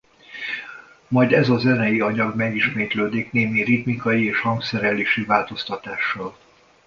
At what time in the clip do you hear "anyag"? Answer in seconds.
1.99-2.35